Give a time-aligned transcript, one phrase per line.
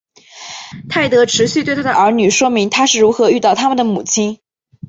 [0.89, 4.39] 泰德持续对他的儿女说明他是如何遇到他们的母亲。